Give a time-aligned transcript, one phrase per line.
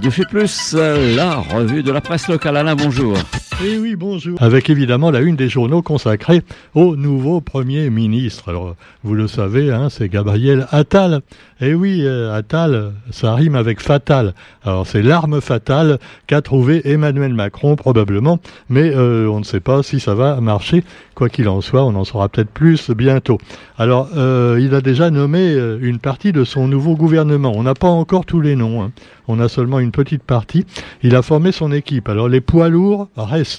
[0.00, 2.56] Radio Fait Plus, la revue de la presse locale.
[2.56, 3.18] Alain, bonjour.
[3.62, 4.40] Eh oui, bonjour.
[4.40, 6.40] Avec évidemment la une des journaux consacrée
[6.74, 8.48] au nouveau Premier ministre.
[8.48, 11.20] Alors, vous le savez, hein, c'est Gabriel Attal.
[11.60, 14.32] Eh oui, euh, Attal, ça rime avec fatal.
[14.64, 18.38] Alors, c'est l'arme fatale qu'a trouvé Emmanuel Macron, probablement,
[18.70, 20.82] mais euh, on ne sait pas si ça va marcher.
[21.14, 23.36] Quoi qu'il en soit, on en saura peut-être plus bientôt.
[23.76, 27.52] Alors, euh, il a déjà nommé une partie de son nouveau gouvernement.
[27.54, 28.82] On n'a pas encore tous les noms.
[28.82, 28.92] Hein.
[29.28, 30.64] On a seulement une petite partie.
[31.02, 32.08] Il a formé son équipe.
[32.08, 33.49] Alors, les poids lourds restent.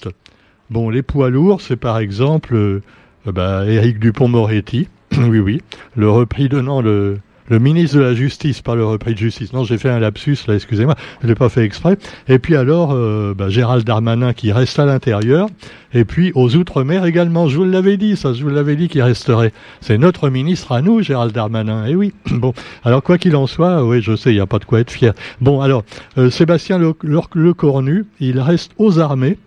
[0.69, 2.81] Bon, les poids lourds, c'est par exemple euh,
[3.25, 5.61] bah, Éric Dupont-Moretti, oui, oui,
[5.95, 7.17] le repris donnant le,
[7.51, 9.51] le ministre de la Justice, pas le repris de justice.
[9.51, 11.97] Non, j'ai fait un lapsus, là, excusez-moi, je l'ai pas fait exprès.
[12.29, 15.49] Et puis alors, euh, bah, Gérald Darmanin qui reste à l'intérieur.
[15.93, 19.01] Et puis aux Outre-mer également, je vous l'avais dit, ça, je vous l'avais dit qu'il
[19.01, 19.51] resterait.
[19.81, 21.85] C'est notre ministre à nous, Gérald Darmanin.
[21.85, 22.53] Et eh oui, bon,
[22.85, 24.91] alors quoi qu'il en soit, oui, je sais, il n'y a pas de quoi être
[24.91, 25.13] fier.
[25.41, 25.83] Bon, alors,
[26.17, 29.37] euh, Sébastien le, le il reste aux armées.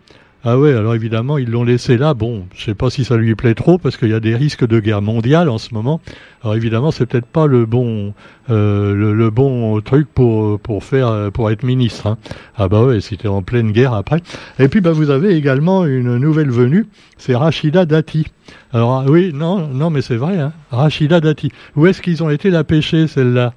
[0.47, 2.13] Ah ouais, alors évidemment, ils l'ont laissé là.
[2.13, 4.67] Bon, je sais pas si ça lui plaît trop parce qu'il y a des risques
[4.67, 6.03] de guerre mondiale en ce moment.
[6.43, 8.13] Alors évidemment, c'est peut-être pas le bon
[8.51, 12.09] euh, le, bon truc pour pour faire pour être ministre.
[12.09, 12.19] Hein.
[12.57, 14.21] Ah bah ouais, c'était en pleine guerre après.
[14.59, 18.27] Et puis bah vous avez également une nouvelle venue, c'est Rachida Dati.
[18.75, 21.53] Alors ah oui, non, non, mais c'est vrai, hein, Rachida Dati.
[21.75, 23.55] Où est-ce qu'ils ont été la pêcher celle-là?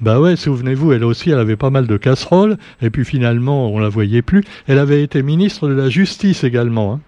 [0.00, 3.78] Bah ouais, souvenez-vous, elle aussi, elle avait pas mal de casseroles, et puis finalement, on
[3.78, 4.44] la voyait plus.
[4.66, 6.94] Elle avait été ministre de la Justice également.
[6.94, 7.00] Hein.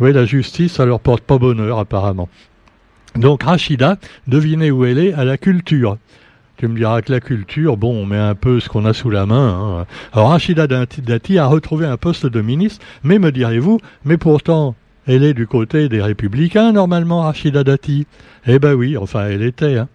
[0.00, 2.28] Oui, la justice, ça leur porte pas bonheur, apparemment.
[3.14, 5.98] Donc Rachida, devinez où elle est À la culture.
[6.56, 9.10] Tu me diras que la culture, bon, on met un peu ce qu'on a sous
[9.10, 9.78] la main.
[9.80, 9.86] Hein.
[10.12, 14.74] Alors Rachida Dati a retrouvé un poste de ministre, mais me direz-vous, mais pourtant,
[15.06, 18.06] elle est du côté des républicains, normalement, Rachida Dati.
[18.46, 19.78] Eh ben oui, enfin, elle était.
[19.78, 19.88] Hein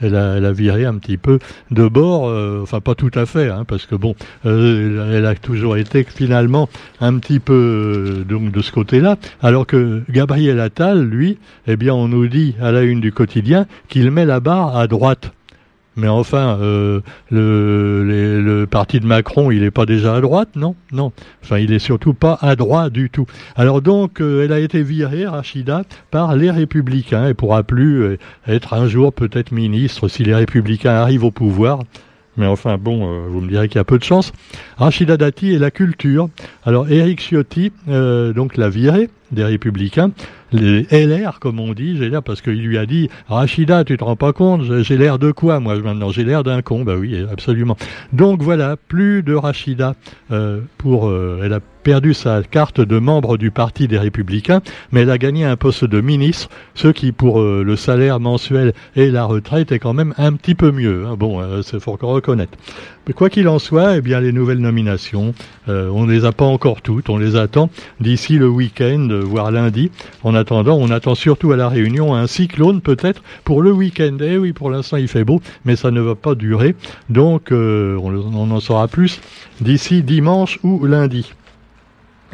[0.00, 1.38] elle a, viré un petit peu
[1.70, 4.14] de bord, euh, enfin pas tout à fait, hein, parce que bon,
[4.46, 6.68] euh, elle a toujours été finalement
[7.00, 11.94] un petit peu euh, donc de ce côté-là, alors que Gabriel Attal, lui, eh bien
[11.94, 15.32] on nous dit à la une du quotidien qu'il met la barre à droite.
[15.96, 17.00] Mais enfin, euh,
[17.30, 20.74] le, parti de Macron, il n'est pas déjà à droite, non?
[20.92, 21.12] Non.
[21.42, 23.26] Enfin, il est surtout pas à droite du tout.
[23.54, 28.18] Alors donc, euh, elle a été virée, Rachida, par les Républicains et pourra plus euh,
[28.48, 31.80] être un jour peut-être ministre si les Républicains arrivent au pouvoir.
[32.36, 34.32] Mais enfin, bon, vous me direz qu'il y a peu de chance.
[34.76, 36.28] Rachida Dati et la culture.
[36.64, 40.10] Alors, Éric Ciotti, donc, l'a virée des Républicains
[40.54, 44.04] les LR, comme on dit, j'ai l'air parce qu'il lui a dit Rachida, tu te
[44.04, 46.10] rends pas compte, j'ai l'air de quoi moi maintenant?
[46.10, 47.76] J'ai l'air d'un con, bah oui, absolument.
[48.12, 49.94] Donc voilà, plus de Rachida
[50.30, 51.52] euh, pour, euh, elle
[51.84, 55.84] perdu sa carte de membre du Parti des Républicains, mais elle a gagné un poste
[55.84, 60.14] de ministre, ce qui, pour euh, le salaire mensuel et la retraite, est quand même
[60.16, 61.04] un petit peu mieux.
[61.06, 61.16] Hein.
[61.18, 62.56] Bon, euh, c'est faut reconnaître.
[63.06, 65.34] Mais quoi qu'il en soit, eh bien, les nouvelles nominations,
[65.68, 67.68] euh, on ne les a pas encore toutes, on les attend
[68.00, 69.90] d'ici le week-end, voire lundi.
[70.22, 74.16] En attendant, on attend surtout à la Réunion un cyclone peut-être pour le week-end.
[74.20, 76.76] Eh oui, pour l'instant il fait beau, mais ça ne va pas durer.
[77.10, 79.20] Donc, on en saura plus
[79.60, 81.34] d'ici dimanche ou lundi.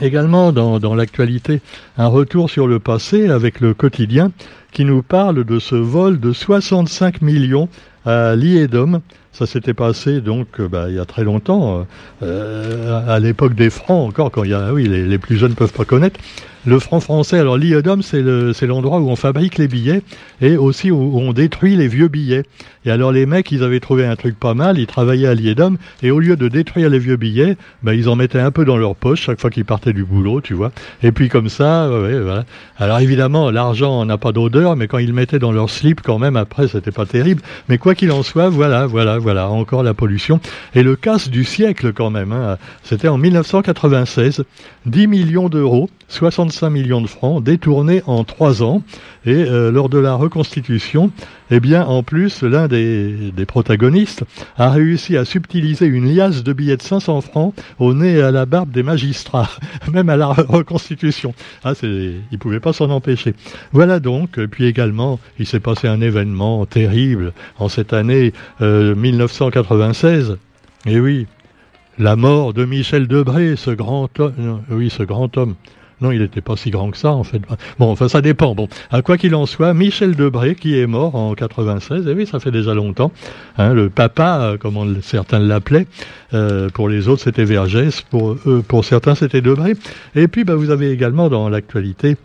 [0.01, 1.61] Également dans, l'actualité,
[1.99, 4.33] un retour sur le passé avec le quotidien
[4.73, 7.69] qui nous parle de ce vol de 65 millions
[8.07, 9.03] à Liedom.
[9.33, 11.87] Ça s'était passé donc euh, bah, il y a très longtemps,
[12.23, 15.73] euh, à l'époque des francs encore, quand il y a, oui, les, plus jeunes peuvent
[15.73, 16.19] pas connaître.
[16.67, 20.03] Le franc français, alors l'iodome, c'est l'endroit où on fabrique les billets
[20.43, 22.43] et aussi où, on détruit les vieux billets.
[22.85, 25.79] Et alors les mecs, ils avaient trouvé un truc pas mal, ils travaillaient à l'iodome
[26.03, 28.77] et au lieu de détruire les vieux billets, ben, ils en mettaient un peu dans
[28.77, 30.71] leur poche chaque fois qu'ils partaient du boulot, tu vois.
[31.03, 32.45] Et puis comme ça, ouais, voilà.
[32.79, 36.19] Alors évidemment, l'argent n'a pas d'odeur, mais quand ils le mettaient dans leur slip, quand
[36.19, 37.41] même, après, c'était pas terrible.
[37.71, 40.41] Mais quoi qu'il en soit, voilà, voilà, voilà, encore la pollution.
[40.75, 42.59] Et le casse du siècle quand même, hein.
[42.83, 44.45] c'était en 1996,
[44.87, 48.83] 10 millions d'euros, 60 25 millions de francs détournés en trois ans.
[49.27, 51.13] Et euh, lors de la reconstitution,
[51.51, 54.25] eh bien, en plus, l'un des, protagonistes
[54.57, 58.31] a réussi à subtiliser une liasse de billets de 500 francs au nez et à
[58.31, 59.51] la barbe des magistrats,
[59.93, 61.35] même à la reconstitution.
[61.65, 63.35] Ah, il pouvait pas s'en empêcher.
[63.73, 64.43] Voilà donc.
[64.47, 68.33] Puis également, il s'est passé un événement terrible en cette année
[69.13, 70.31] 1996.
[70.31, 70.35] Euh,
[70.87, 71.27] et eh oui,
[71.99, 75.55] la mort de Michel Debré, ce grand homme, oui, ce grand homme,
[76.01, 77.43] non, il n'était pas si grand que ça, en fait.
[77.79, 78.55] Bon, enfin, ça dépend.
[78.55, 82.15] Bon, à quoi qu'il en soit, Michel Debré, qui est mort en 96, et eh
[82.15, 83.13] oui, ça fait déjà longtemps,
[83.59, 85.87] hein, le papa, euh, comme certains l'appelaient,
[86.33, 89.75] euh, pour les autres, c'était Vergès, pour certains, c'était Debré.
[90.15, 92.17] Et puis, bah, vous avez également dans l'actualité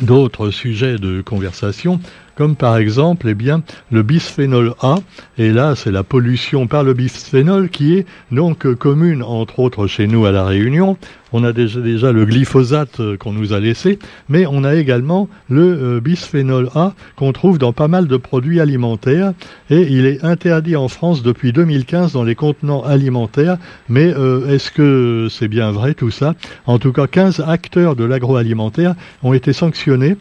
[0.00, 2.00] d'autres sujets de conversation.
[2.34, 4.96] Comme par exemple eh bien, le bisphénol A.
[5.38, 10.06] Et là, c'est la pollution par le bisphénol qui est donc commune, entre autres, chez
[10.06, 10.96] nous à La Réunion.
[11.34, 13.98] On a déjà, le glyphosate euh, qu'on nous a laissé,
[14.28, 18.60] mais on a également le euh, bisphénol A qu'on trouve dans pas mal de produits
[18.60, 19.32] alimentaires
[19.70, 23.56] et il est interdit en France depuis 2015 dans les contenants alimentaires.
[23.88, 26.34] Mais euh, est-ce que c'est bien vrai tout ça?
[26.66, 30.16] En tout cas, 15 acteurs de l'agroalimentaire ont été sanctionnés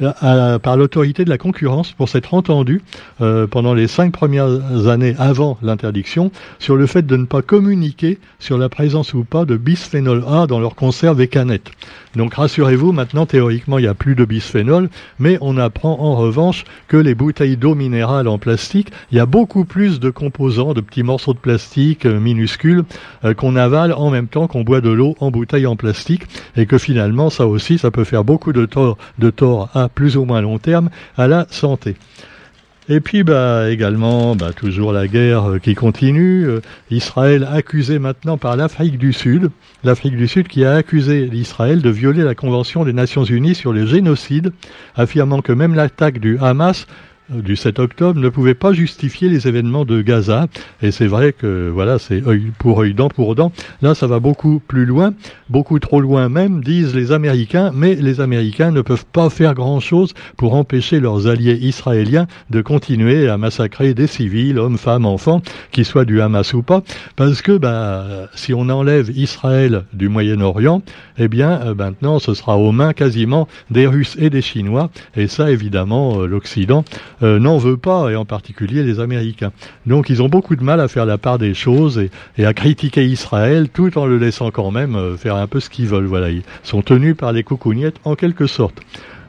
[0.00, 2.82] par l'autorité de la concurrence pour s'être entendu
[3.20, 8.18] euh, pendant les cinq premières années avant l'interdiction sur le fait de ne pas communiquer
[8.38, 11.70] sur la présence ou pas de bisphénol A dans leurs conserves et canettes.
[12.16, 16.64] Donc rassurez-vous, maintenant théoriquement il n'y a plus de bisphénol, mais on apprend en revanche
[16.88, 20.80] que les bouteilles d'eau minérale en plastique, il y a beaucoup plus de composants, de
[20.80, 22.84] petits morceaux de plastique euh, minuscules
[23.24, 26.24] euh, qu'on avale en même temps qu'on boit de l'eau en bouteille en plastique,
[26.56, 30.16] et que finalement ça aussi, ça peut faire beaucoup de tort, de tort à plus
[30.16, 31.96] ou moins long terme à la santé.
[32.88, 36.44] Et puis bah, également, bah, toujours la guerre euh, qui continue.
[36.44, 39.50] Euh, Israël accusé maintenant par l'Afrique du Sud,
[39.84, 43.72] l'Afrique du Sud qui a accusé l'Israël de violer la Convention des Nations Unies sur
[43.72, 44.52] le génocide,
[44.96, 46.86] affirmant que même l'attaque du Hamas
[47.28, 50.48] du 7 octobre ne pouvait pas justifier les événements de Gaza.
[50.82, 53.52] Et c'est vrai que voilà, c'est œil pour œil, dent pour dent.
[53.80, 55.14] Là, ça va beaucoup plus loin,
[55.48, 60.14] beaucoup trop loin même, disent les Américains, mais les Américains ne peuvent pas faire grand-chose
[60.36, 65.84] pour empêcher leurs alliés israéliens de continuer à massacrer des civils, hommes, femmes, enfants, qu'ils
[65.84, 66.82] soient du Hamas ou pas,
[67.16, 70.82] parce que bah, si on enlève Israël du Moyen-Orient,
[71.18, 75.26] eh bien euh, maintenant ce sera aux mains quasiment des Russes et des Chinois, et
[75.26, 76.84] ça évidemment euh, l'Occident
[77.22, 79.52] euh, n'en veut pas, et en particulier les Américains.
[79.86, 83.04] Donc ils ont beaucoup de mal à faire la part des choses et, à critiquer
[83.04, 86.06] Israël tout en le laissant quand même euh, faire un peu ce qu'ils veulent.
[86.06, 88.80] Voilà, ils sont tenus par les coucougnettes en quelque sorte.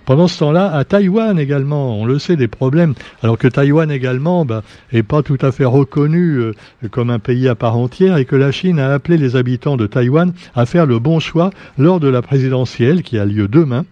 [0.06, 4.44] Pendant ce temps-là, à Taïwan également, on le sait, des problèmes, alors que Taïwan également
[4.44, 4.62] bah,
[4.92, 6.54] est pas tout à fait reconnu euh,
[6.92, 9.88] comme un pays à part entière et que la Chine a appelé les habitants de
[9.88, 13.86] Taïwan à faire le bon choix lors de la présidentielle qui a lieu demain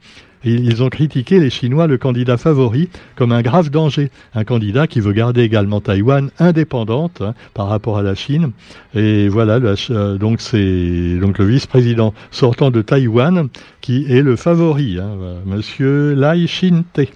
[0.44, 4.10] ils ont critiqué les Chinois, le candidat favori, comme un grave danger.
[4.34, 8.52] Un candidat qui veut garder également Taïwan indépendante hein, par rapport à la Chine.
[8.96, 9.60] Et voilà,
[9.90, 13.50] euh, donc c'est le vice-président sortant de Taïwan
[13.82, 15.12] qui est le favori, hein,
[15.46, 17.08] Monsieur Lai Ching-te.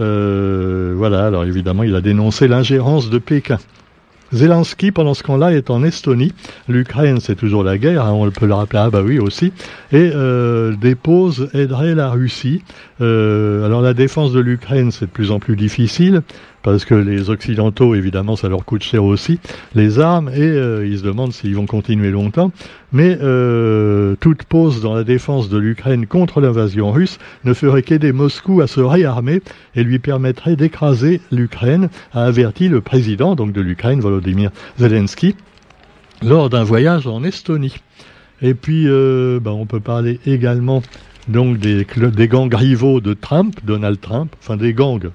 [0.00, 3.58] Euh, voilà, alors évidemment, il a dénoncé l'ingérence de Pékin.
[4.32, 6.32] Zelensky, pendant ce temps-là, est en Estonie.
[6.68, 9.52] L'Ukraine, c'est toujours la guerre, hein, on peut le rappeler, ah bah oui aussi.
[9.92, 12.62] Et euh, dépose aiderait la Russie.
[13.00, 16.22] Euh, alors la défense de l'Ukraine, c'est de plus en plus difficile
[16.66, 19.38] parce que les Occidentaux, évidemment, ça leur coûte cher aussi,
[19.76, 22.50] les armes, et euh, ils se demandent s'ils vont continuer longtemps.
[22.90, 28.10] Mais euh, toute pause dans la défense de l'Ukraine contre l'invasion russe ne ferait qu'aider
[28.10, 29.42] Moscou à se réarmer
[29.76, 35.36] et lui permettrait d'écraser l'Ukraine, a averti le président donc de l'Ukraine, Volodymyr Zelensky,
[36.20, 37.76] lors d'un voyage en Estonie.
[38.42, 40.82] Et puis, euh, bah, on peut parler également
[41.28, 41.86] donc des,
[42.26, 45.10] gangs rivaux de Trump, Donald Trump, enfin des gangs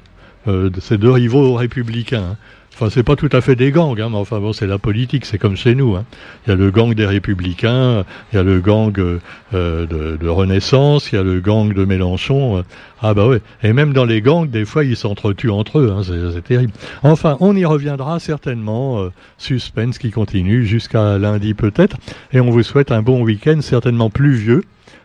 [0.47, 2.38] de ces deux rivaux républicains.
[2.73, 5.25] Enfin, c'est pas tout à fait des gangs, hein, mais enfin bon, c'est la politique,
[5.25, 5.95] c'est comme chez nous.
[5.95, 6.06] Hein.
[6.45, 9.19] Il y a le gang des Républicains, il y a le gang euh,
[9.53, 12.57] de, de, Renaissance, il y a le gang de Mélenchon.
[12.57, 12.62] Euh.
[13.01, 13.41] ah bah ouais.
[13.62, 15.94] Et même dans les gangs, des fois, ils s'entretuent entre eux.
[15.95, 16.73] Hein, c'est terrible.
[17.04, 19.09] Enfin, on y reviendra certainement.
[19.37, 21.97] suspense qui continue jusqu'à lundi peut-être.
[22.31, 24.63] Et on vous souhaite un bon week-end, certainement pluvieux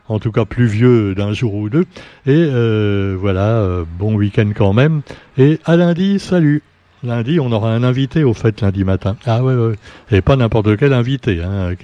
[0.08, 1.84] en tout cas pluvieux d'un jour ou deux.
[2.26, 5.02] Et euh, voilà, euh, bon week-end quand même.
[5.38, 6.62] Et à lundi, salut
[7.06, 9.16] Lundi, on aura un invité au fait lundi matin.
[9.26, 9.74] Ah ouais, ouais.
[10.10, 11.74] et pas n'importe quel invité, hein,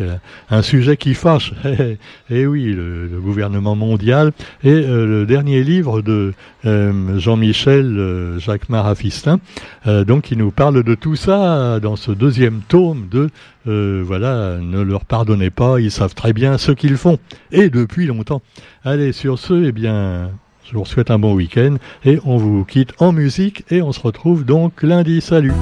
[0.50, 1.52] un sujet qui fâche.
[1.64, 1.99] et
[2.31, 4.33] eh oui, le, gouvernement mondial
[4.64, 6.35] et euh, le dernier livre de
[6.67, 9.38] euh, Jean-Michel euh, Jacques Marafistin,
[9.87, 13.31] donc qui nous parle de tout ça dans ce deuxième tome de
[13.64, 17.19] voilà, ne leur pardonnez pas, ils savent très bien ce qu'ils font
[17.52, 18.43] et depuis longtemps.
[18.85, 20.31] Allez, sur ce, eh bien,
[20.64, 24.00] je vous souhaite un bon week-end et on vous quitte en musique et on se
[24.00, 25.21] retrouve donc lundi.
[25.21, 25.52] Salut